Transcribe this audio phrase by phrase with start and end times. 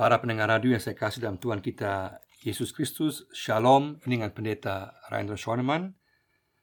[0.00, 5.36] Para pendengar radio yang saya kasih dalam Tuhan kita Yesus Kristus, Shalom, dengan pendeta Rainer
[5.36, 5.92] Schoenemann.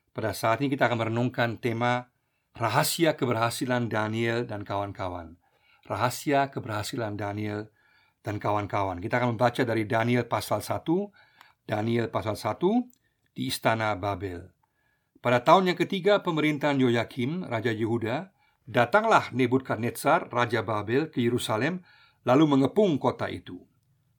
[0.09, 2.09] Pada saat ini kita akan merenungkan tema
[2.57, 5.37] Rahasia Keberhasilan Daniel dan kawan-kawan.
[5.85, 7.69] Rahasia Keberhasilan Daniel
[8.25, 8.97] dan kawan-kawan.
[9.05, 10.81] Kita akan membaca dari Daniel pasal 1,
[11.69, 12.57] Daniel pasal 1
[13.37, 14.49] di Istana Babel.
[15.21, 18.33] Pada tahun yang ketiga pemerintahan Yoyakim, Raja Yehuda,
[18.65, 21.85] datanglah Nebukadnezar, Raja Babel, ke Yerusalem
[22.27, 23.63] lalu mengepung kota itu.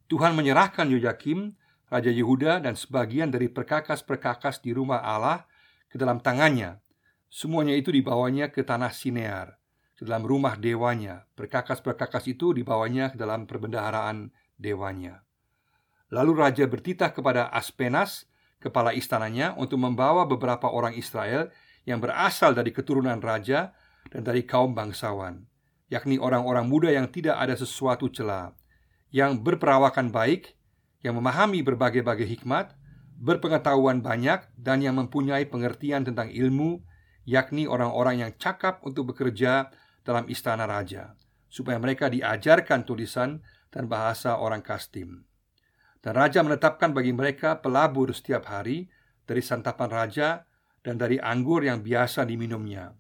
[0.09, 1.53] Tuhan menyerahkan Yoyakim,
[1.93, 5.45] Raja Yehuda dan sebagian dari perkakas-perkakas di rumah Allah
[5.93, 6.81] ke dalam tangannya.
[7.29, 9.61] Semuanya itu dibawanya ke tanah Sinear,
[9.93, 11.29] ke dalam rumah dewanya.
[11.37, 15.29] Perkakas-perkakas itu dibawanya ke dalam perbendaharaan dewanya.
[16.09, 18.25] Lalu raja bertitah kepada Aspenas,
[18.65, 21.53] kepala istananya, untuk membawa beberapa orang Israel
[21.85, 23.77] yang berasal dari keturunan raja
[24.09, 25.45] dan dari kaum bangsawan
[25.89, 28.53] yakni orang-orang muda yang tidak ada sesuatu celah,
[29.09, 30.55] yang berperawakan baik,
[31.01, 32.77] yang memahami berbagai-bagai hikmat,
[33.19, 36.85] berpengetahuan banyak, dan yang mempunyai pengertian tentang ilmu,
[37.25, 39.73] yakni orang-orang yang cakap untuk bekerja
[40.05, 41.17] dalam istana raja,
[41.49, 43.41] supaya mereka diajarkan tulisan
[43.73, 45.25] dan bahasa orang Kastim.
[45.99, 48.87] Dan raja menetapkan bagi mereka pelabur setiap hari
[49.27, 50.29] dari santapan raja
[50.81, 52.95] dan dari anggur yang biasa diminumnya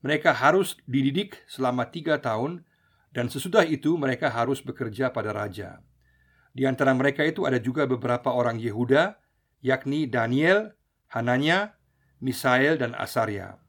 [0.00, 2.64] mereka harus dididik selama tiga tahun
[3.12, 5.84] dan sesudah itu mereka harus bekerja pada raja.
[6.50, 9.18] Di antara mereka itu ada juga beberapa orang Yehuda,
[9.62, 10.74] yakni Daniel,
[11.12, 11.78] Hananya,
[12.18, 13.60] Misael, dan Asaria.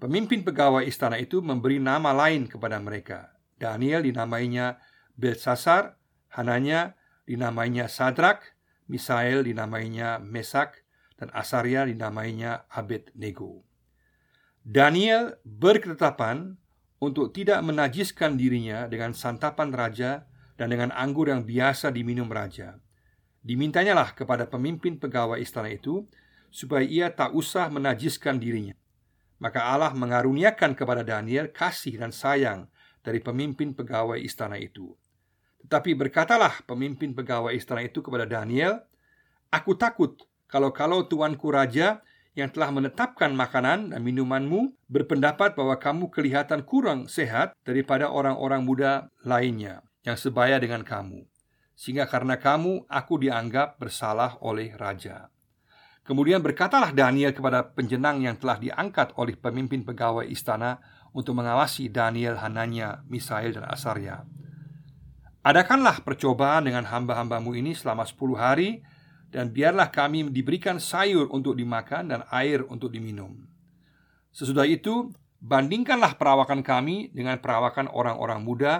[0.00, 3.32] Pemimpin pegawai istana itu memberi nama lain kepada mereka.
[3.56, 4.80] Daniel dinamainya
[5.16, 5.96] Belsasar,
[6.32, 8.54] Hananya dinamainya Sadrak,
[8.86, 10.84] Misael dinamainya Mesak,
[11.16, 13.65] dan Asaria dinamainya Abednego.
[14.66, 16.58] Daniel berketetapan
[16.98, 20.26] untuk tidak menajiskan dirinya dengan santapan raja
[20.58, 22.74] dan dengan anggur yang biasa diminum raja.
[23.46, 26.02] Dimintanyalah kepada pemimpin pegawai istana itu
[26.50, 28.74] supaya ia tak usah menajiskan dirinya.
[29.38, 32.66] Maka Allah mengaruniakan kepada Daniel kasih dan sayang
[33.06, 34.98] dari pemimpin pegawai istana itu.
[35.62, 38.82] Tetapi berkatalah pemimpin pegawai istana itu kepada Daniel,
[39.54, 42.02] "Aku takut kalau-kalau tuanku raja
[42.36, 49.08] yang telah menetapkan makanan dan minumanmu berpendapat bahwa kamu kelihatan kurang sehat daripada orang-orang muda
[49.24, 51.24] lainnya yang sebaya dengan kamu.
[51.72, 55.32] Sehingga karena kamu, aku dianggap bersalah oleh raja.
[56.04, 60.78] Kemudian berkatalah Daniel kepada penjenang yang telah diangkat oleh pemimpin pegawai istana
[61.16, 64.22] untuk mengawasi Daniel, Hananya, Misael, dan Asaria.
[65.40, 68.84] Adakanlah percobaan dengan hamba-hambamu ini selama 10 hari
[69.30, 73.46] dan biarlah kami diberikan sayur untuk dimakan dan air untuk diminum.
[74.30, 75.10] Sesudah itu,
[75.42, 78.72] bandingkanlah perawakan kami dengan perawakan orang-orang muda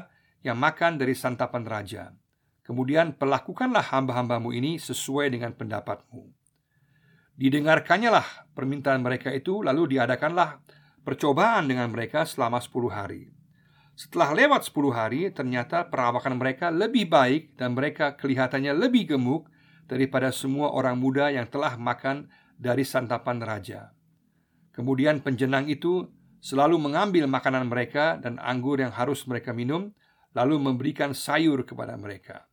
[0.44, 2.04] yang makan dari santapan raja.
[2.62, 6.26] Kemudian perlakukanlah hamba-hambamu ini sesuai dengan pendapatmu.
[7.36, 8.10] Didengarkannya
[8.56, 10.58] permintaan mereka itu, lalu diadakanlah
[11.06, 13.30] percobaan dengan mereka selama 10 hari.
[13.96, 19.48] Setelah lewat 10 hari, ternyata perawakan mereka lebih baik dan mereka kelihatannya lebih gemuk
[19.86, 23.94] daripada semua orang muda yang telah makan dari santapan raja.
[24.74, 26.10] Kemudian penjenang itu
[26.42, 29.90] selalu mengambil makanan mereka dan anggur yang harus mereka minum,
[30.36, 32.44] lalu memberikan sayur kepada mereka.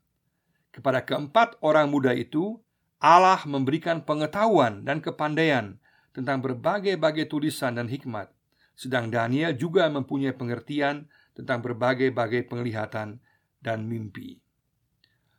[0.72, 2.58] Kepada keempat orang muda itu,
[3.04, 5.78] Allah memberikan pengetahuan dan kepandaian
[6.16, 8.32] tentang berbagai-bagai tulisan dan hikmat,
[8.78, 13.20] sedang Daniel juga mempunyai pengertian tentang berbagai-bagai penglihatan
[13.60, 14.43] dan mimpi.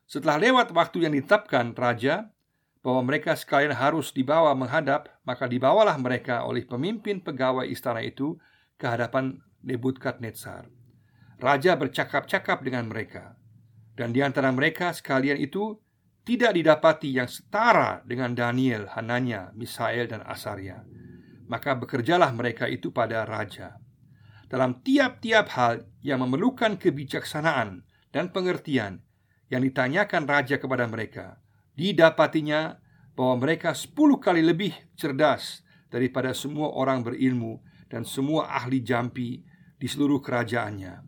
[0.05, 2.29] Setelah lewat waktu yang ditetapkan raja
[2.85, 8.37] bahwa mereka sekalian harus dibawa menghadap, maka dibawalah mereka oleh pemimpin pegawai istana itu
[8.77, 10.69] ke hadapan Nebukadnezar.
[11.41, 13.41] Raja bercakap-cakap dengan mereka,
[13.97, 15.81] dan di antara mereka sekalian itu
[16.25, 20.85] tidak didapati yang setara dengan Daniel, Hananya, Misael, dan Asaria.
[21.49, 23.77] Maka bekerjalah mereka itu pada raja.
[24.49, 29.05] Dalam tiap-tiap hal yang memerlukan kebijaksanaan dan pengertian,
[29.53, 31.45] yang ditanyakan raja kepada mereka
[31.75, 32.79] Didapatinya
[33.19, 37.59] bahwa mereka sepuluh kali lebih cerdas daripada semua orang berilmu
[37.91, 39.43] dan semua ahli jampi
[39.79, 41.03] di seluruh kerajaannya.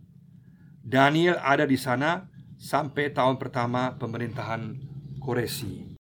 [0.83, 2.27] Daniel ada di sana
[2.59, 4.79] sampai tahun pertama pemerintahan
[5.23, 5.99] Koresi.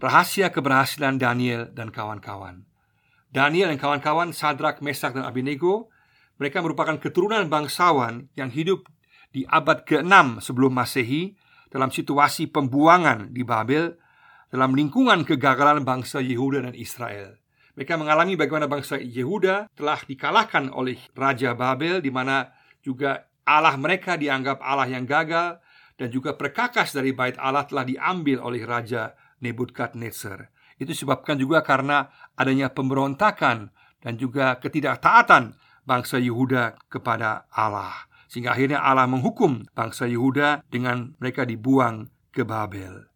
[0.00, 2.64] Rahasia keberhasilan Daniel dan kawan-kawan.
[3.28, 5.92] Daniel dan kawan-kawan Sadrak, Mesak, dan Abednego
[6.40, 8.88] mereka merupakan keturunan bangsawan yang hidup
[9.28, 11.36] di abad ke-6 sebelum Masehi
[11.70, 13.94] dalam situasi pembuangan di Babel
[14.50, 17.38] dalam lingkungan kegagalan bangsa Yehuda dan Israel.
[17.78, 22.50] Mereka mengalami bagaimana bangsa Yehuda telah dikalahkan oleh Raja Babel di mana
[22.82, 25.62] juga Allah mereka dianggap Allah yang gagal
[25.94, 30.50] dan juga perkakas dari bait Allah telah diambil oleh Raja Nebukadnezar.
[30.76, 33.70] Itu disebabkan juga karena adanya pemberontakan
[34.00, 38.09] dan juga ketidaktaatan bangsa Yehuda kepada Allah.
[38.30, 43.10] Sehingga akhirnya Allah menghukum bangsa Yehuda dengan mereka dibuang ke Babel.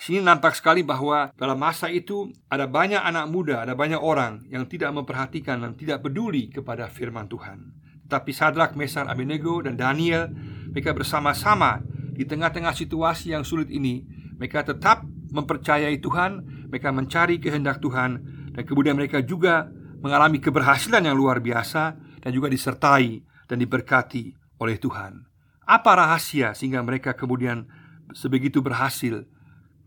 [0.00, 4.64] Sini nampak sekali bahwa dalam masa itu ada banyak anak muda, ada banyak orang yang
[4.64, 7.76] tidak memperhatikan dan tidak peduli kepada firman Tuhan.
[8.08, 10.32] Tapi Sadrak, Mesar, Abednego, dan Daniel
[10.72, 11.84] mereka bersama-sama
[12.16, 14.00] di tengah-tengah situasi yang sulit ini
[14.40, 15.04] mereka tetap
[15.36, 18.10] mempercayai Tuhan, mereka mencari kehendak Tuhan
[18.56, 19.68] dan kemudian mereka juga
[20.00, 25.26] mengalami keberhasilan yang luar biasa dan juga disertai dan diberkati oleh Tuhan.
[25.64, 27.66] Apa rahasia sehingga mereka kemudian
[28.12, 29.24] sebegitu berhasil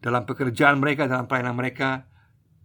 [0.03, 2.09] dalam pekerjaan mereka, dalam pelayanan mereka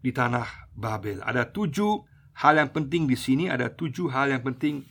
[0.03, 1.23] di tanah Babel.
[1.23, 2.03] Ada tujuh
[2.43, 4.83] hal yang penting di sini, ada tujuh hal yang penting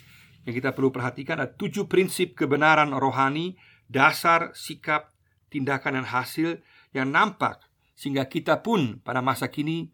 [0.47, 1.43] yang kita perlu perhatikan.
[1.43, 5.11] Ada tujuh prinsip kebenaran rohani, dasar, sikap,
[5.51, 6.63] tindakan, dan hasil
[6.95, 7.63] yang nampak
[7.97, 9.89] sehingga kita pun pada masa kini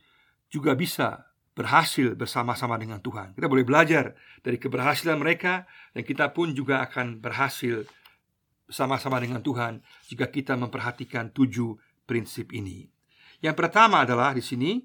[0.51, 3.37] juga bisa berhasil bersama-sama dengan Tuhan.
[3.37, 7.85] Kita boleh belajar dari keberhasilan mereka dan kita pun juga akan berhasil
[8.65, 11.77] bersama-sama dengan Tuhan jika kita memperhatikan tujuh
[12.09, 12.89] prinsip ini.
[13.39, 14.81] Yang pertama adalah di sini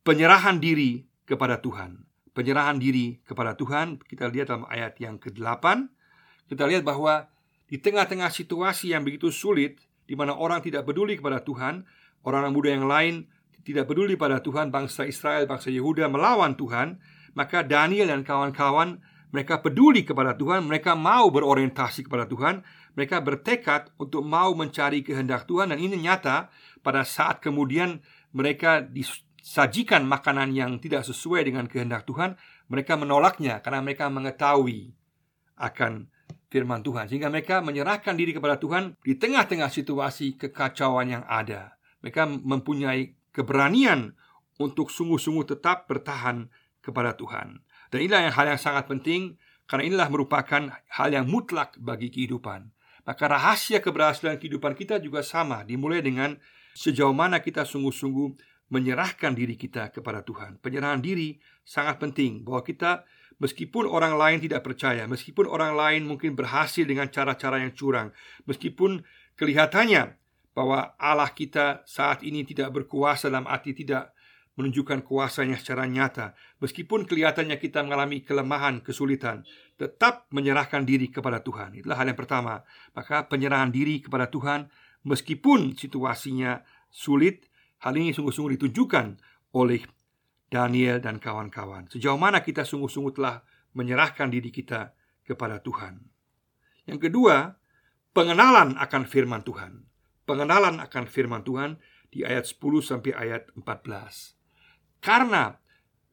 [0.00, 2.08] penyerahan diri kepada Tuhan.
[2.32, 5.90] Penyerahan diri kepada Tuhan, kita lihat dalam ayat yang ke-8,
[6.48, 7.26] kita lihat bahwa
[7.68, 9.76] di tengah-tengah situasi yang begitu sulit
[10.08, 11.84] di mana orang tidak peduli kepada Tuhan,
[12.24, 13.28] orang muda yang lain
[13.68, 16.96] tidak peduli pada Tuhan, bangsa Israel, bangsa Yehuda melawan Tuhan,
[17.36, 18.96] maka Daniel dan kawan-kawan
[19.28, 22.64] mereka peduli kepada Tuhan, mereka mau berorientasi kepada Tuhan,
[22.96, 26.48] mereka bertekad untuk mau mencari kehendak Tuhan dan ini nyata
[26.80, 28.00] pada saat kemudian
[28.32, 32.40] mereka disajikan makanan yang tidak sesuai dengan kehendak Tuhan,
[32.72, 34.96] mereka menolaknya karena mereka mengetahui
[35.60, 36.08] akan
[36.48, 41.76] firman Tuhan sehingga mereka menyerahkan diri kepada Tuhan di tengah-tengah situasi kekacauan yang ada.
[42.00, 44.16] Mereka mempunyai keberanian
[44.58, 46.50] untuk sungguh-sungguh tetap bertahan
[46.82, 47.62] kepada Tuhan.
[47.88, 49.38] Dan inilah yang hal yang sangat penting
[49.68, 52.72] karena inilah merupakan hal yang mutlak bagi kehidupan.
[53.08, 56.36] Maka rahasia keberhasilan kehidupan kita juga sama Dimulai dengan
[56.76, 58.36] sejauh mana kita sungguh-sungguh
[58.68, 63.08] menyerahkan diri kita kepada Tuhan Penyerahan diri sangat penting Bahwa kita
[63.40, 68.12] meskipun orang lain tidak percaya Meskipun orang lain mungkin berhasil dengan cara-cara yang curang
[68.44, 69.00] Meskipun
[69.40, 70.20] kelihatannya
[70.58, 74.10] bahwa Allah kita saat ini tidak berkuasa dalam arti tidak
[74.58, 76.34] menunjukkan kuasanya secara nyata.
[76.58, 79.46] Meskipun kelihatannya kita mengalami kelemahan, kesulitan
[79.78, 81.78] Tetap menyerahkan diri kepada Tuhan.
[81.78, 82.66] Itulah hal yang pertama.
[82.90, 84.66] Maka penyerahan diri kepada Tuhan
[85.06, 86.58] Meskipun situasinya
[86.90, 87.46] sulit
[87.86, 89.06] Hal ini sungguh-sungguh ditunjukkan
[89.54, 89.78] oleh
[90.50, 91.86] Daniel dan kawan-kawan.
[91.86, 93.38] Sejauh mana kita sungguh-sungguh telah
[93.78, 94.90] menyerahkan diri kita
[95.22, 96.02] kepada Tuhan.
[96.90, 97.54] Yang kedua
[98.10, 99.87] Pengenalan akan firman Tuhan
[100.28, 101.80] Pengenalan akan firman Tuhan
[102.12, 104.38] di ayat 10 sampai ayat 14
[104.98, 105.54] karena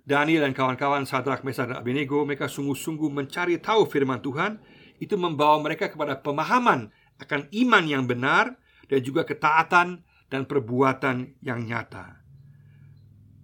[0.05, 4.61] Daniel dan kawan-kawan Sadrak, Mesar, dan Abednego Mereka sungguh-sungguh mencari tahu firman Tuhan
[5.01, 11.65] Itu membawa mereka kepada pemahaman Akan iman yang benar Dan juga ketaatan dan perbuatan yang
[11.65, 12.21] nyata.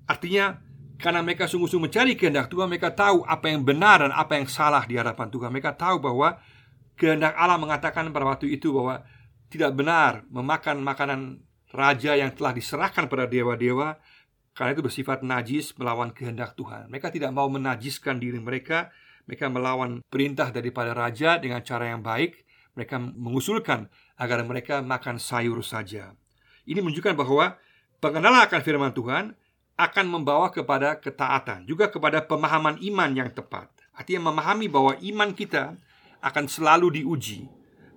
[0.09, 0.57] Artinya
[1.01, 4.85] karena mereka sungguh-sungguh mencari kehendak Tuhan Mereka tahu apa yang benar dan apa yang salah
[4.85, 5.49] di hadapan Tuhan.
[5.49, 6.37] Mereka tahu bahwa
[6.93, 9.01] kehendak Allah mengatakan pada waktu itu bahwa
[9.51, 11.43] Tidak benar memakan makanan
[11.75, 13.99] raja yang telah diserahkan pada dewa-dewa
[14.51, 16.91] karena itu bersifat najis melawan kehendak Tuhan.
[16.91, 18.91] Mereka tidak mau menajiskan diri mereka.
[19.27, 22.43] Mereka melawan perintah daripada raja dengan cara yang baik.
[22.75, 23.87] Mereka mengusulkan
[24.19, 26.15] agar mereka makan sayur saja.
[26.67, 27.59] Ini menunjukkan bahwa
[28.03, 29.35] pengenalan akan firman Tuhan
[29.79, 33.71] akan membawa kepada ketaatan Juga kepada pemahaman iman yang tepat.
[33.95, 35.75] Artinya memahami bahwa iman kita
[36.21, 37.47] akan selalu diuji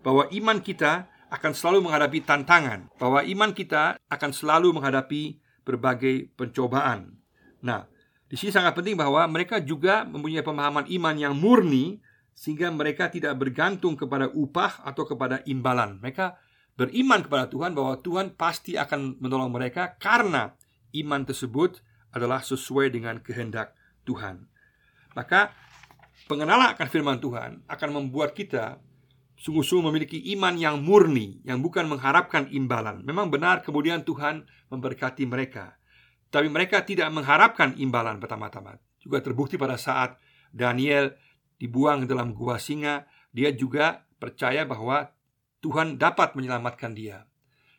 [0.00, 7.18] Bahwa iman kita akan selalu menghadapi tantangan Bahwa iman kita akan selalu menghadapi berbagai pencobaan.
[7.64, 7.88] Nah,
[8.28, 12.04] di sini sangat penting bahwa mereka juga mempunyai pemahaman iman yang murni
[12.36, 16.02] sehingga mereka tidak bergantung kepada upah atau kepada imbalan.
[16.02, 16.36] Mereka
[16.74, 20.52] beriman kepada Tuhan bahwa Tuhan pasti akan menolong mereka karena
[20.92, 21.80] iman tersebut
[22.12, 23.72] adalah sesuai dengan kehendak
[24.04, 24.46] Tuhan.
[25.14, 25.54] Maka
[26.26, 28.82] pengenalan akan firman Tuhan akan membuat kita
[29.44, 33.04] sungguh-sungguh memiliki iman yang murni yang bukan mengharapkan imbalan.
[33.04, 35.76] Memang benar kemudian Tuhan memberkati mereka.
[36.32, 38.80] Tapi mereka tidak mengharapkan imbalan pertama-tama.
[38.96, 40.16] Juga terbukti pada saat
[40.48, 41.12] Daniel
[41.60, 43.04] dibuang dalam gua singa,
[43.36, 45.12] dia juga percaya bahwa
[45.60, 47.28] Tuhan dapat menyelamatkan dia.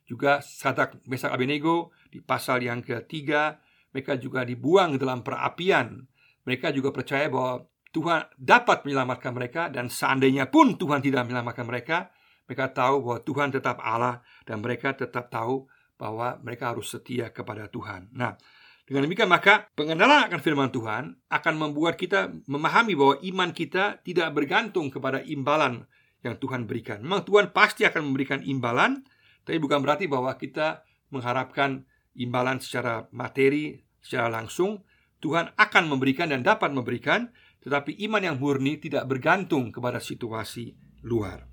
[0.06, 3.58] Juga Sadak Mesak Abednego di pasal yang ketiga,
[3.90, 6.06] mereka juga dibuang dalam perapian.
[6.46, 7.66] Mereka juga percaya bahwa
[7.96, 12.12] Tuhan dapat menyelamatkan mereka dan seandainya pun Tuhan tidak menyelamatkan mereka,
[12.46, 15.66] Mereka tahu bahwa Tuhan tetap Allah dan mereka tetap tahu
[15.98, 18.14] bahwa mereka harus setia kepada Tuhan.
[18.14, 18.38] Nah,
[18.86, 24.30] dengan demikian maka pengenalan akan firman Tuhan akan membuat kita memahami bahwa iman kita tidak
[24.38, 25.90] bergantung kepada imbalan
[26.22, 27.02] yang Tuhan berikan.
[27.02, 29.02] Memang Tuhan pasti akan memberikan imbalan,
[29.42, 31.82] tapi bukan berarti bahwa kita mengharapkan
[32.14, 34.86] imbalan secara materi, secara langsung.
[35.18, 37.34] Tuhan akan memberikan dan dapat memberikan,
[37.66, 41.50] tetapi iman yang murni tidak bergantung kepada situasi luar.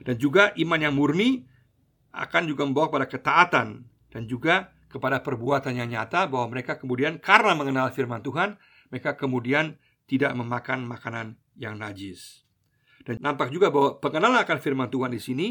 [0.00, 1.44] Dan juga iman yang murni
[2.16, 7.52] akan juga membawa pada ketaatan dan juga kepada perbuatan yang nyata bahwa mereka kemudian karena
[7.52, 8.56] mengenal firman Tuhan,
[8.88, 9.76] mereka kemudian
[10.08, 12.48] tidak memakan makanan yang najis.
[13.04, 15.48] Dan nampak juga bahwa pengenalan akan firman Tuhan di sini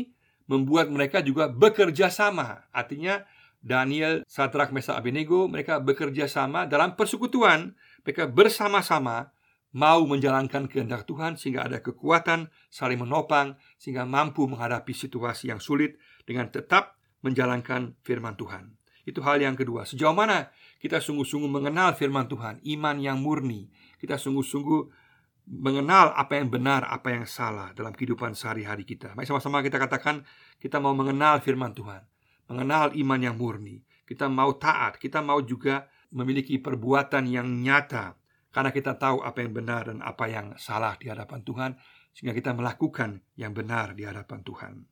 [0.50, 2.66] membuat mereka juga bekerja sama.
[2.74, 3.24] Artinya
[3.62, 7.78] Daniel, Sadrak, Mesa, Abednego mereka bekerja sama dalam persekutuan.
[8.04, 9.30] Mereka bersama-sama
[9.76, 16.02] mau menjalankan kehendak Tuhan sehingga ada kekuatan saling menopang sehingga mampu menghadapi situasi yang sulit
[16.26, 18.74] dengan tetap menjalankan firman Tuhan.
[19.06, 19.86] Itu hal yang kedua.
[19.86, 20.50] Sejauh mana
[20.82, 23.70] kita sungguh-sungguh mengenal firman Tuhan, iman yang murni.
[23.98, 25.10] Kita sungguh-sungguh
[25.50, 29.18] mengenal apa yang benar, apa yang salah dalam kehidupan sehari-hari kita.
[29.18, 30.22] Mari sama-sama kita katakan
[30.62, 32.06] kita mau mengenal firman Tuhan,
[32.46, 33.82] mengenal iman yang murni.
[34.06, 38.19] Kita mau taat, kita mau juga memiliki perbuatan yang nyata
[38.60, 41.72] karena kita tahu apa yang benar dan apa yang salah di hadapan Tuhan
[42.12, 44.84] sehingga kita melakukan yang benar di hadapan Tuhan.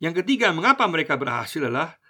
[0.00, 2.00] Yang ketiga, mengapa mereka berhasil adalah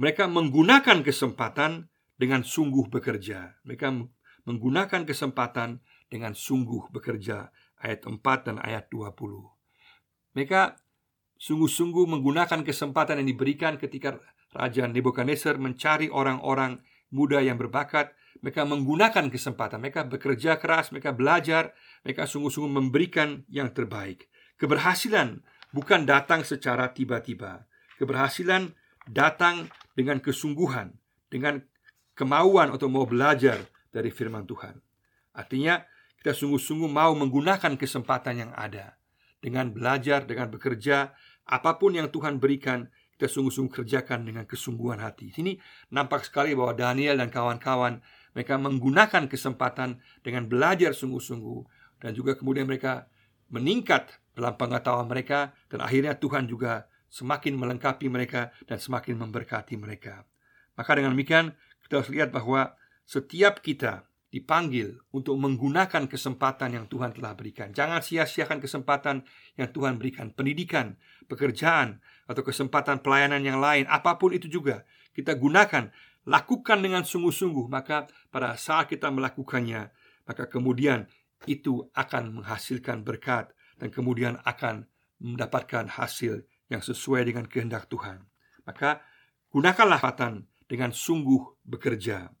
[0.00, 3.60] mereka menggunakan kesempatan dengan sungguh bekerja.
[3.68, 3.92] Mereka
[4.48, 7.52] menggunakan kesempatan dengan sungguh bekerja.
[7.84, 8.16] Ayat 4
[8.48, 9.12] dan ayat 20.
[10.32, 10.80] Mereka
[11.36, 14.16] sungguh-sungguh menggunakan kesempatan yang diberikan ketika
[14.56, 16.80] Raja Nebukadnezar mencari orang-orang
[17.12, 18.16] muda yang berbakat.
[18.42, 19.78] Mereka menggunakan kesempatan.
[19.78, 24.26] Mereka bekerja keras, mereka belajar, mereka sungguh-sungguh memberikan yang terbaik.
[24.58, 27.66] Keberhasilan bukan datang secara tiba-tiba.
[27.98, 28.74] Keberhasilan
[29.06, 30.94] datang dengan kesungguhan,
[31.30, 31.62] dengan
[32.14, 33.60] kemauan untuk mau belajar
[33.90, 34.78] dari firman Tuhan.
[35.34, 35.82] Artinya,
[36.18, 38.96] kita sungguh-sungguh mau menggunakan kesempatan yang ada
[39.44, 41.12] dengan belajar, dengan bekerja,
[41.44, 45.28] apa pun yang Tuhan berikan, kita sungguh-sungguh kerjakan dengan kesungguhan hati.
[45.28, 45.60] Sini
[45.92, 48.00] nampak sekali bahwa Daniel dan kawan-kawan
[48.34, 51.60] mereka menggunakan kesempatan dengan belajar sungguh-sungguh
[52.02, 53.06] dan juga kemudian mereka
[53.48, 60.26] meningkat dalam pengetahuan mereka dan akhirnya Tuhan juga semakin melengkapi mereka dan semakin memberkati mereka.
[60.74, 61.54] Maka dengan demikian
[61.86, 62.74] kita harus lihat bahwa
[63.06, 67.70] setiap kita dipanggil untuk menggunakan kesempatan yang Tuhan telah berikan.
[67.70, 69.22] Jangan sia-siakan kesempatan
[69.54, 70.98] yang Tuhan berikan, pendidikan,
[71.30, 74.82] pekerjaan, atau kesempatan pelayanan yang lain, apa pun itu juga
[75.14, 77.68] kita gunakan, lakukan dengan sungguh-sungguh.
[77.68, 79.92] Maka pada saat kita melakukannya,
[80.24, 81.08] maka kemudian
[81.44, 84.88] itu akan menghasilkan berkat dan kemudian akan
[85.20, 88.24] mendapatkan hasil yang sesuai dengan kehendak Tuhan.
[88.64, 89.04] Maka
[89.52, 92.32] gunakanlah kesempatan dengan sungguh bekerja.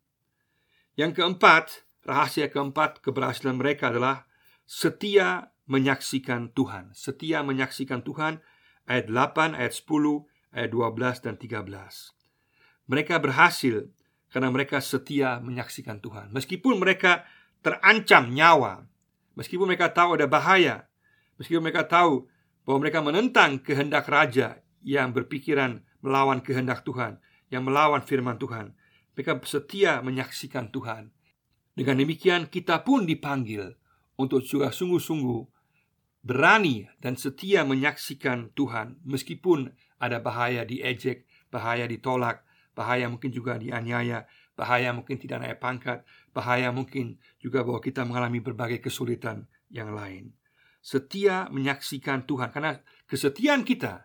[0.96, 4.24] Yang keempat, rahasia keempat keberhasilan mereka adalah
[4.64, 6.96] setia menyaksikan Tuhan.
[6.96, 8.40] Setia menyaksikan Tuhan
[8.88, 12.13] ayat 8, ayat 10, ayat 12 dan 13.
[12.84, 13.88] Mereka berhasil
[14.28, 16.34] karena mereka setia menyaksikan Tuhan.
[16.34, 17.24] Meskipun mereka
[17.64, 18.84] terancam nyawa,
[19.38, 20.90] meskipun mereka tahu ada bahaya,
[21.38, 22.28] meskipun mereka tahu
[22.66, 27.16] bahwa mereka menentang kehendak raja yang berpikiran melawan kehendak Tuhan,
[27.48, 28.76] yang melawan firman Tuhan.
[29.16, 31.14] Mereka setia menyaksikan Tuhan.
[31.74, 33.72] Dengan demikian, kita pun dipanggil
[34.18, 35.40] untuk juga sungguh-sungguh
[36.24, 42.44] berani dan setia menyaksikan Tuhan, meskipun ada bahaya diejek, bahaya ditolak,
[42.74, 44.26] bahaya mungkin juga dianiaya,
[44.58, 46.02] bahaya mungkin tidak naik pangkat,
[46.34, 50.34] bahaya mungkin juga bahwa kita mengalami berbagai kesulitan yang lain.
[50.84, 52.76] Setia menyaksikan Tuhan karena
[53.08, 54.04] kesetiaan kita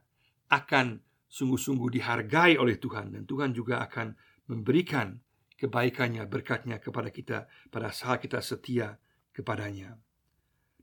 [0.49, 4.15] akan sungguh-sungguh dihargai oleh Tuhan dan Tuhan juga akan
[4.49, 5.19] memberikan
[5.59, 8.95] kebaikannya, berkatnya kepada kita pada saat kita setia
[9.35, 9.99] kepadanya.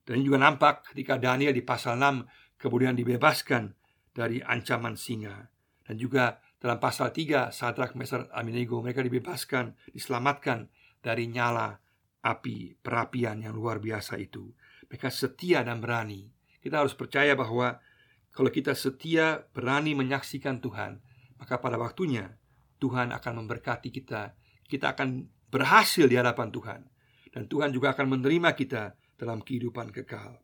[0.06, 3.74] Dan juga nampak ketika Daniel di pasal 6 kemudian dibebaskan
[4.14, 5.50] dari ancaman singa.
[5.82, 10.66] Dan juga dalam pasal 3 Sadrak, Mesar, Aminego mereka dibebaskan, diselamatkan
[10.98, 11.78] dari nyala
[12.26, 14.50] api perapian yang luar biasa itu.
[14.90, 16.26] Mereka setia dan berani.
[16.58, 17.78] Kita harus percaya bahwa
[18.34, 20.98] kalau kita setia, berani menyaksikan Tuhan,
[21.38, 22.34] maka pada waktunya
[22.82, 24.34] Tuhan akan memberkati kita.
[24.66, 26.80] Kita akan berhasil di hadapan Tuhan,
[27.30, 30.42] dan Tuhan juga akan menerima kita dalam kehidupan kekal.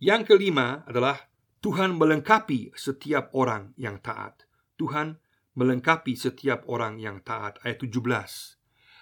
[0.00, 1.28] Yang kelima adalah
[1.60, 4.45] Tuhan melengkapi setiap orang yang taat.
[4.76, 5.20] Tuhan
[5.56, 7.56] melengkapi setiap orang yang taat.
[7.64, 7.96] Ayat 17.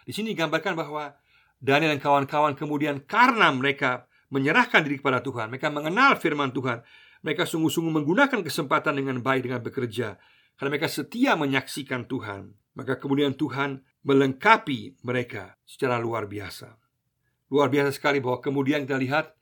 [0.06, 1.14] Di sini digambarkan bahwa
[1.58, 6.82] Daniel dan kawan-kawan kemudian karena mereka menyerahkan diri kepada Tuhan, mereka mengenal firman Tuhan,
[7.24, 10.20] Mereka sungguh-sungguh menggunakan kesempatan dengan baik dengan bekerja
[10.60, 16.76] Karena mereka setia menyaksikan Tuhan Maka kemudian Tuhan melengkapi mereka secara luar biasa
[17.48, 19.32] Luar biasa sekali bahwa kemudian kita lihat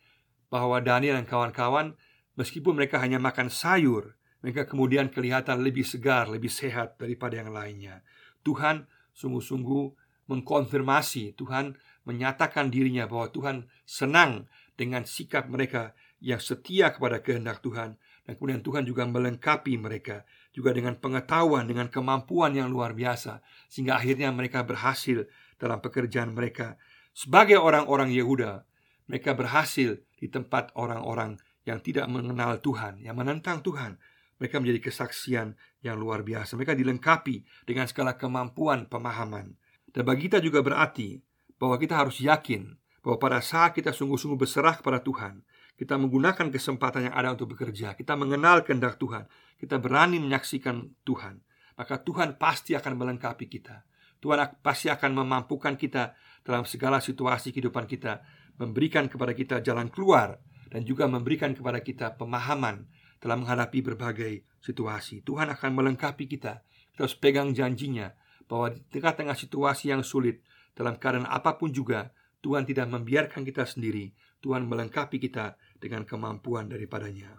[0.46, 1.98] Bahwa Daniel dan kawan-kawan
[2.38, 8.02] Meskipun mereka hanya makan sayur Mereka kemudian kelihatan lebih segar, lebih sehat daripada yang lainnya.
[8.42, 13.56] Tuhan sungguh-sungguh mengkonfirmasi Tuhan menyatakan dirinya bahwa Tuhan
[13.87, 17.99] senang dengan sikap mereka yang setia kepada kehendak Tuhan.
[18.22, 20.22] Dan kemudian Tuhan juga melengkapi mereka
[20.52, 23.40] juga dengan pengetahuan dengan kemampuan yang luar biasa
[23.72, 26.76] sehingga akhirnya mereka berhasil dalam pekerjaan mereka.
[27.16, 28.62] Sebagai orang-orang Yehuda
[29.08, 33.99] mereka berhasil di tempat orang-orang yang tidak mengenal Tuhan yang menentang Tuhan
[34.42, 35.54] mereka menjadi kesaksian
[35.87, 39.54] yang luar biasa mereka dilengkapi dengan segala kemampuan pemahaman
[39.94, 41.20] dan bagi kita juga berarti
[41.61, 45.42] bahwa kita harus yakin bahwa pada saat kita sungguh-sungguh berserah kepada Tuhan,
[45.75, 49.26] kita menggunakan kesempatan yang ada untuk bekerja, kita mengenal kehendak Tuhan,
[49.58, 51.42] kita berani menyaksikan Tuhan,
[51.75, 53.84] maka Tuhan pasti akan melengkapi kita.
[54.22, 56.14] Tuhan pasti akan memampukan kita
[56.46, 58.22] dalam segala situasi kehidupan kita,
[58.62, 60.38] memberikan kepada kita jalan keluar
[60.70, 62.87] dan juga memberikan kepada kita pemahaman
[63.23, 65.23] dalam menghadapi berbagai situasi.
[65.23, 66.67] Tuhan akan melengkapi kita.
[66.93, 68.11] Kita harus pegang janjinya
[68.50, 70.43] bahwa di tengah-tengah situasi yang sulit,
[70.75, 72.11] dalam keadaan apa pun juga,
[72.43, 74.11] Tuhan tidak membiarkan kita sendiri.
[74.43, 77.38] Tuhan melengkapi kita dengan kemampuan daripadanya.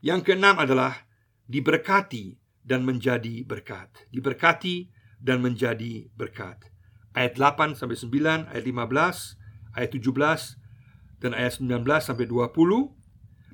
[0.00, 1.04] Yang keenam adalah
[1.44, 4.08] diberkati dan menjadi berkat.
[4.08, 4.88] Diberkati
[5.20, 6.72] dan menjadi berkat.
[7.12, 12.96] Ayat 8 sampai 9, ayat 15, ayat 17 dan ayat 19 sampai 20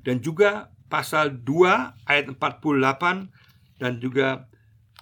[0.07, 3.31] dan juga pasal 2 ayat 48
[3.77, 4.47] dan juga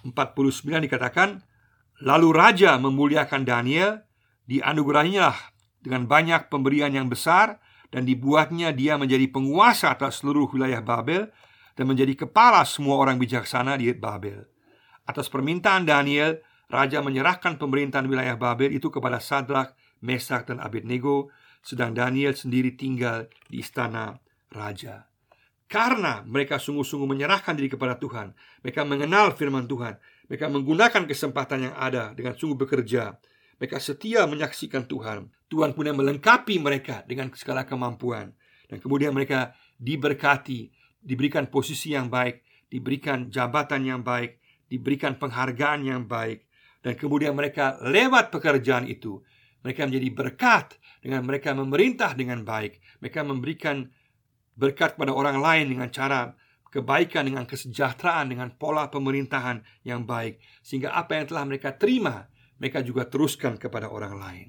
[0.04, 1.42] 49 dikatakan
[2.04, 4.04] Lalu raja memuliakan Daniel
[4.46, 5.32] Dianugerahinya
[5.80, 11.32] dengan banyak pemberian yang besar Dan dibuatnya dia menjadi penguasa atas seluruh wilayah Babel
[11.72, 14.44] Dan menjadi kepala semua orang bijaksana di Babel.
[15.08, 21.30] Atas permintaan Daniel Raja menyerahkan pemerintahan wilayah Babel itu kepada Sadrak, Mesak, dan Abednego
[21.62, 24.22] Sedang Daniel sendiri tinggal di istana
[24.54, 25.15] raja
[25.66, 28.30] karena mereka sungguh-sungguh menyerahkan diri kepada Tuhan.
[28.62, 29.98] Mereka mengenal firman Tuhan.
[30.30, 33.18] Mereka menggunakan kesempatan yang ada dengan sungguh bekerja.
[33.58, 35.26] Mereka setia menyaksikan Tuhan.
[35.50, 38.30] Tuhan punya melengkapi mereka dengan segala kemampuan.
[38.66, 46.02] Dan kemudian mereka diberkati Diberikan posisi yang baik Diberikan jabatan yang baik Diberikan penghargaan yang
[46.10, 46.50] baik.
[46.82, 49.22] Dan kemudian mereka lewat pekerjaan itu
[49.62, 50.66] Mereka menjadi berkat
[50.98, 52.82] Dengan mereka memerintah dengan baik.
[52.98, 53.86] Mereka memberikan
[54.56, 56.32] berkat kepada orang lain dengan cara
[56.72, 62.28] kebaikan, dengan kesejahteraan, dengan pola pemerintahan yang baik, sehingga apa yang telah mereka terima,
[62.60, 64.48] mereka juga teruskan kepada orang lain.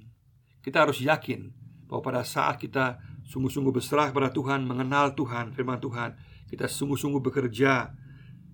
[0.64, 1.52] Kita harus yakin
[1.88, 6.16] bahwa pada saat kita sungguh-sungguh berserah kepada Tuhan, mengenal Tuhan, firman Tuhan,
[6.48, 7.92] kita sungguh-sungguh bekerja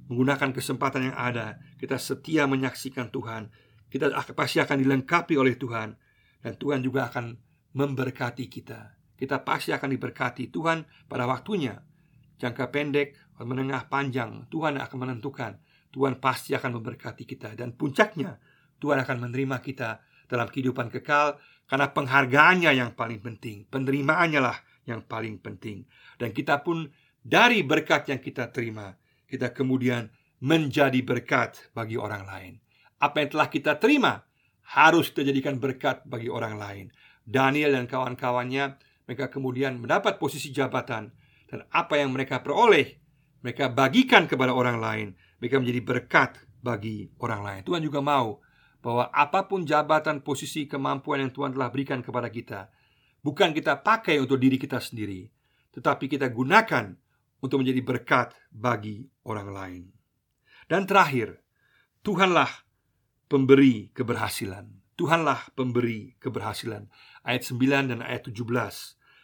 [0.09, 3.49] menggunakan kesempatan yang ada, kita setia menyaksikan Tuhan,
[3.89, 5.97] kita pasti akan dilengkapi oleh Tuhan,
[6.43, 7.37] dan Tuhan juga akan
[7.73, 11.79] memberkati kita kita pasti akan diberkati Tuhan pada waktunya.
[12.35, 15.55] Jangka pendek, menengah, panjang, Tuhan akan menentukan.
[15.95, 18.35] Tuhan pasti akan memberkati kita dan puncaknya
[18.83, 21.39] Tuhan akan menerima kita dalam kehidupan kekal
[21.71, 25.87] karena penghargaannya yang paling penting, penerimaannya lah yang paling penting.
[26.19, 26.91] Dan kita pun
[27.23, 28.91] dari berkat yang kita terima,
[29.23, 30.11] kita kemudian
[30.43, 32.53] menjadi berkat bagi orang lain.
[32.99, 34.19] Apa yang telah kita terima
[34.75, 36.85] harus kita jadikan berkat bagi orang lain.
[37.23, 41.11] Daniel dan kawan-kawannya mereka kemudian mendapat posisi jabatan.
[41.49, 42.97] Dan apa yang mereka peroleh
[43.43, 45.07] mereka bagikan kepada orang lain.
[45.43, 46.31] Mereka menjadi berkat
[46.63, 47.61] bagi orang lain.
[47.67, 48.39] Tuhan juga mau
[48.83, 52.67] bahwa apa pun jabatan posisi kemampuan yang Tuhan telah berikan kepada kita
[53.23, 55.23] bukan kita pakai untuk diri kita sendiri
[55.73, 56.91] tetapi kita gunakan
[57.39, 59.83] untuk menjadi berkat bagi orang lain.
[60.67, 61.41] Dan terakhir
[62.03, 62.51] Tuhanlah
[63.31, 66.85] pemberi keberhasilan Tuhanlah pemberi keberhasilan
[67.25, 68.45] ayat 9 dan ayat 17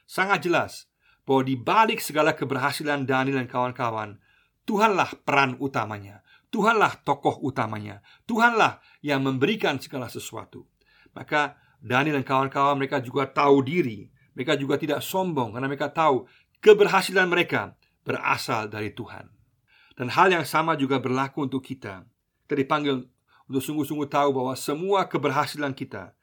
[0.09, 0.89] sangat jelas
[1.29, 4.17] bahwa di balik segala keberhasilan Daniel dan kawan-kawan,
[4.65, 6.25] Tuhanlah peran utamanya.
[6.49, 8.01] Tuhanlah tokoh utamanya.
[8.25, 10.65] Tuhanlah yang memberikan segala sesuatu.
[11.13, 14.09] Maka Daniel dan kawan-kawan mereka juga tahu diri.
[14.33, 16.25] Mereka juga tidak sombong karena mereka tahu
[16.57, 19.29] keberhasilan mereka berasal dari Tuhan.
[19.93, 22.09] Dan hal yang sama juga berlaku untuk kita.
[22.49, 23.05] Kita dipanggil
[23.49, 26.13] untuk sungguh-sungguh tahu bahwa semua keberhasilan kita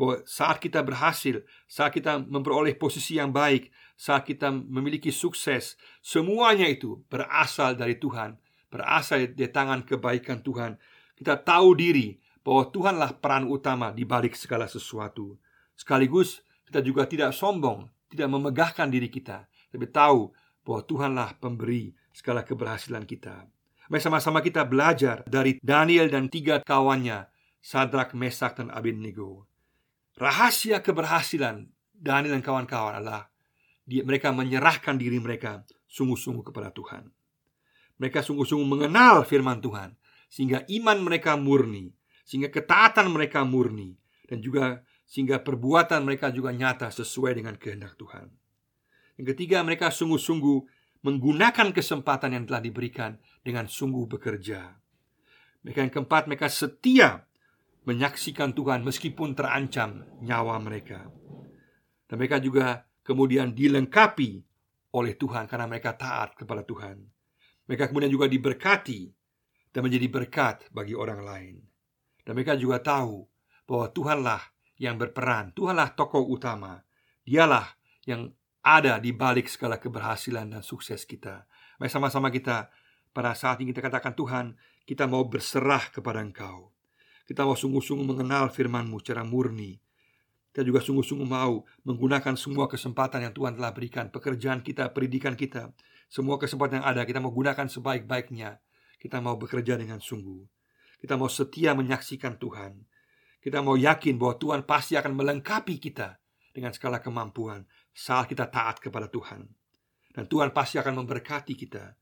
[0.00, 3.68] bahwa saat kita berhasil, saat kita memperoleh posisi yang baik,
[4.00, 8.40] saat kita memiliki sukses, semuanya itu berasal dari Tuhan,
[8.72, 10.80] berasal dari tangan kebaikan Tuhan.
[11.20, 15.36] Kita tahu diri bahwa Tuhanlah peran utama di balik segala sesuatu.
[15.76, 20.32] Sekaligus kita juga tidak sombong, tidak memegahkan diri kita, tapi tahu
[20.64, 23.44] bahwa Tuhanlah pemberi segala keberhasilan kita.
[23.90, 27.26] Mari sama-sama kita belajar dari Daniel dan tiga kawannya,
[27.58, 29.50] Sadrak, Mesak, dan Abednego.
[30.14, 33.26] Rahasia keberhasilan Daniel dan kawan-kawan adalah
[33.90, 37.10] mereka menyerahkan diri mereka sungguh-sungguh kepada Tuhan.
[37.98, 39.98] Mereka sungguh-sungguh mengenal firman Tuhan
[40.30, 41.90] sehingga iman mereka murni,
[42.22, 43.98] sehingga ketaatan mereka murni
[44.30, 48.30] dan juga sehingga perbuatan mereka juga nyata sesuai dengan kehendak Tuhan.
[49.18, 54.76] Yang ketiga, mereka sungguh-sungguh menggunakan kesempatan yang telah diberikan dengan sungguh bekerja.
[55.64, 57.24] Mereka yang keempat, mereka setia
[57.84, 61.08] menyaksikan Tuhan meskipun terancam nyawa mereka.
[62.08, 64.30] Dan mereka juga kemudian dilengkapi
[64.94, 67.00] oleh Tuhan karena mereka taat kepada Tuhan.
[67.70, 69.00] Mereka kemudian juga diberkati
[69.70, 71.54] dan menjadi berkat bagi orang lain.
[72.26, 73.24] Dan mereka juga tahu
[73.64, 74.42] bahwa Tuhanlah
[74.82, 76.82] yang berperan, Tuhanlah tokoh utama.
[77.22, 81.46] Dialah yang ada di balik segala keberhasilan dan sukses kita.
[81.78, 82.68] Mari sama-sama kita
[83.10, 84.54] pada saat ini kita katakan Tuhan,
[84.86, 86.70] kita mau berserah kepada Engkau.
[87.26, 89.78] Kita mau sungguh-sungguh mengenal firman-Mu secara murni.
[90.50, 95.70] Kita juga sungguh-sungguh mau menggunakan semua kesempatan yang Tuhan telah berikan, pekerjaan kita, pendidikan kita,
[96.10, 98.58] semua kesempatan yang ada kita mau gunakan sebaik-baiknya
[98.98, 100.42] kita mau bekerja dengan sungguh.
[100.98, 102.82] Kita mau setia menyaksikan Tuhan.
[103.40, 106.20] Kita mau yakin bahwa Tuhan pasti akan melengkapi kita
[106.52, 109.48] dengan segala kemampuan saat kita taat kepada Tuhan.
[110.10, 111.96] Dan Tuhan pasti akan memberkati kita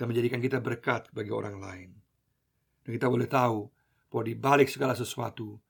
[0.00, 1.92] dan menjadikan kita berkat bagi orang lain.
[2.80, 3.68] Dan kita boleh tahu
[4.08, 5.60] bahwa di balik segala sesuatu,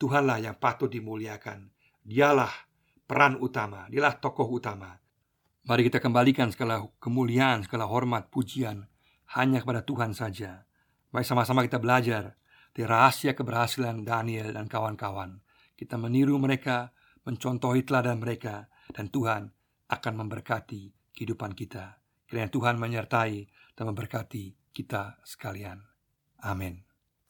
[0.00, 1.68] Tuhanlah yang patut dimuliakan.
[2.00, 2.48] Dialah
[3.04, 4.96] peran utama, dialah tokoh utama.
[5.68, 8.88] Mari kita kembalikan segala kemuliaan, segala hormat, pujian
[9.36, 10.64] hanya kepada Tuhan saja.
[11.12, 12.40] Mari sama-sama kita belajar
[12.72, 15.44] di rahasia keberhasilan Daniel dan kawan-kawan.
[15.76, 16.88] Kita meniru mereka,
[17.28, 18.64] mencontohi teladan mereka,
[18.96, 19.52] dan Tuhan
[19.92, 22.00] akan memberkati kehidupan kita.
[22.24, 25.82] Kiranya Tuhan menyertai dan memberkati kita sekalian.
[26.42, 26.93] Amin.